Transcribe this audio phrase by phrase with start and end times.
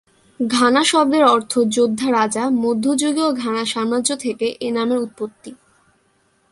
[0.39, 5.51] Ghana শব্দের অর্থ "যোদ্ধা রাজা" মধ্যযুগীয় ঘানা সাম্রাজ্য থেকে এ নামের উৎপত্তি।